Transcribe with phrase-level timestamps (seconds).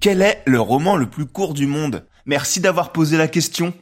[0.00, 2.06] Quel est le roman le plus court du monde?
[2.24, 3.74] Merci d'avoir posé la question.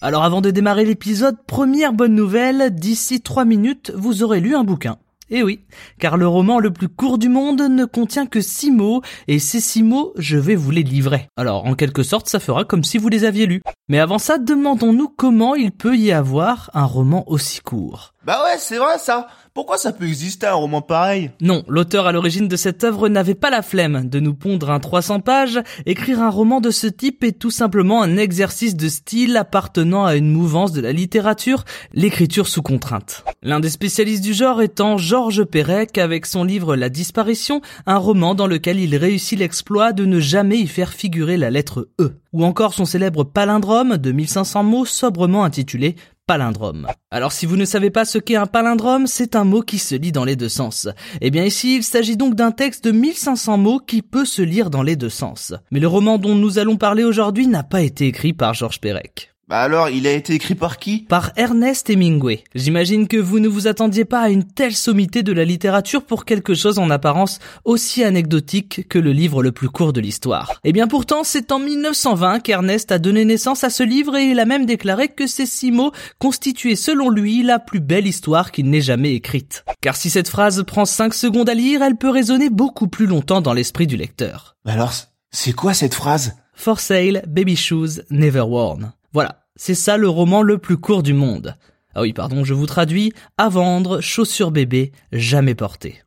[0.00, 4.64] Alors avant de démarrer l'épisode, première bonne nouvelle, d'ici 3 minutes, vous aurez lu un
[4.64, 4.96] bouquin.
[5.28, 5.60] Eh oui,
[5.98, 9.60] car le roman le plus court du monde ne contient que 6 mots, et ces
[9.60, 11.28] 6 mots, je vais vous les livrer.
[11.36, 13.60] Alors en quelque sorte, ça fera comme si vous les aviez lus.
[13.88, 18.14] Mais avant ça, demandons-nous comment il peut y avoir un roman aussi court.
[18.24, 19.26] Bah ouais, c'est vrai ça.
[19.52, 21.30] Pourquoi ça peut exister un roman pareil?
[21.42, 24.80] Non, l'auteur à l'origine de cette œuvre n'avait pas la flemme de nous pondre un
[24.80, 25.60] 300 pages.
[25.84, 30.16] Écrire un roman de ce type est tout simplement un exercice de style appartenant à
[30.16, 33.24] une mouvance de la littérature, l'écriture sous contrainte.
[33.42, 38.34] L'un des spécialistes du genre étant Georges Perec avec son livre La disparition, un roman
[38.34, 42.18] dans lequel il réussit l'exploit de ne jamais y faire figurer la lettre E.
[42.32, 46.86] Ou encore son célèbre palindrome de 1500 mots sobrement intitulé palindrome.
[47.10, 49.94] Alors si vous ne savez pas ce qu'est un palindrome, c'est un mot qui se
[49.94, 50.88] lit dans les deux sens.
[51.20, 54.70] Eh bien ici, il s'agit donc d'un texte de 1500 mots qui peut se lire
[54.70, 55.52] dans les deux sens.
[55.70, 59.33] Mais le roman dont nous allons parler aujourd'hui n'a pas été écrit par Georges Perec.
[59.46, 61.00] Bah alors, il a été écrit par qui?
[61.00, 62.44] Par Ernest Hemingway.
[62.54, 66.24] J'imagine que vous ne vous attendiez pas à une telle sommité de la littérature pour
[66.24, 70.52] quelque chose en apparence aussi anecdotique que le livre le plus court de l'histoire.
[70.64, 74.30] Et eh bien pourtant, c'est en 1920 qu'Ernest a donné naissance à ce livre et
[74.30, 78.50] il a même déclaré que ces six mots constituaient selon lui la plus belle histoire
[78.50, 79.66] qu'il n'ait jamais écrite.
[79.82, 83.42] Car si cette phrase prend 5 secondes à lire, elle peut résonner beaucoup plus longtemps
[83.42, 84.56] dans l'esprit du lecteur.
[84.64, 84.94] alors,
[85.30, 86.36] c'est quoi cette phrase?
[86.54, 88.92] For sale, baby shoes, never worn.
[89.14, 91.56] Voilà, c'est ça le roman le plus court du monde.
[91.94, 96.02] Ah oui, pardon, je vous traduis à vendre, chaussures bébé, jamais portées.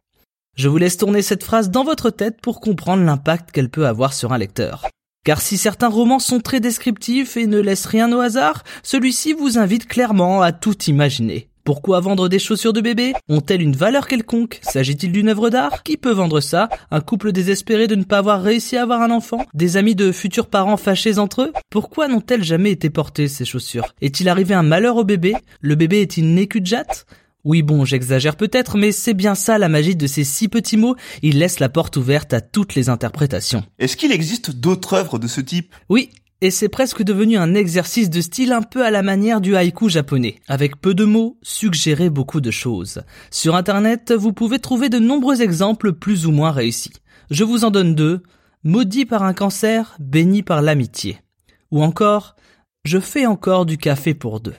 [0.57, 4.11] Je vous laisse tourner cette phrase dans votre tête pour comprendre l'impact qu'elle peut avoir
[4.11, 4.85] sur un lecteur.
[5.23, 9.57] Car si certains romans sont très descriptifs et ne laissent rien au hasard, celui-ci vous
[9.57, 11.49] invite clairement à tout imaginer.
[11.67, 15.97] Pourquoi vendre des chaussures de bébé Ont-elles une valeur quelconque S'agit-il d'une œuvre d'art Qui
[15.97, 19.45] peut vendre ça Un couple désespéré de ne pas avoir réussi à avoir un enfant
[19.53, 23.93] Des amis de futurs parents fâchés entre eux Pourquoi n'ont-elles jamais été portées, ces chaussures
[23.99, 26.63] Est-il arrivé un malheur au bébé Le bébé est-il né cul
[27.43, 30.95] oui bon, j'exagère peut-être, mais c'est bien ça la magie de ces six petits mots,
[31.21, 33.63] il laisse la porte ouverte à toutes les interprétations.
[33.79, 35.73] Est-ce qu'il existe d'autres œuvres de ce type?
[35.87, 36.09] Oui,
[36.41, 39.89] et c'est presque devenu un exercice de style un peu à la manière du haïku
[39.89, 40.39] japonais.
[40.47, 43.01] Avec peu de mots, suggérer beaucoup de choses.
[43.31, 46.93] Sur internet, vous pouvez trouver de nombreux exemples plus ou moins réussis.
[47.31, 48.21] Je vous en donne deux.
[48.63, 51.19] Maudit par un cancer, béni par l'amitié.
[51.71, 52.35] Ou encore,
[52.83, 54.55] je fais encore du café pour deux.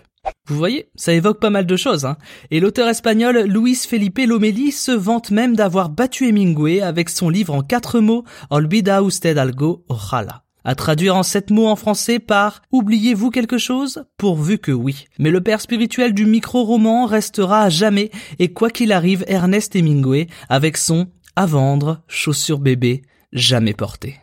[0.48, 2.16] Vous voyez, ça évoque pas mal de choses, hein.
[2.50, 7.54] Et l'auteur espagnol Luis Felipe Lomeli se vante même d'avoir battu Hemingway avec son livre
[7.54, 12.62] en quatre mots, Olvida usted algo, ojalá à traduire en sept mots en français par
[12.72, 14.04] Oubliez-vous quelque chose?
[14.16, 15.06] Pourvu que oui.
[15.18, 20.26] Mais le père spirituel du micro-roman restera à jamais, et quoi qu'il arrive, Ernest Hemingway,
[20.48, 23.02] avec son À vendre, chaussures bébé,
[23.32, 24.16] jamais porté.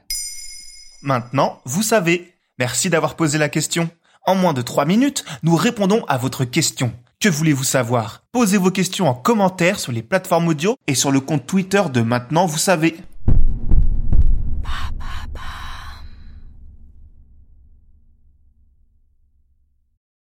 [1.02, 2.34] Maintenant, vous savez.
[2.58, 3.90] Merci d'avoir posé la question.
[4.26, 6.94] En moins de trois minutes, nous répondons à votre question.
[7.20, 8.24] Que voulez-vous savoir?
[8.32, 12.02] Posez vos questions en commentaire sur les plateformes audio et sur le compte Twitter de
[12.02, 12.98] Maintenant, vous savez.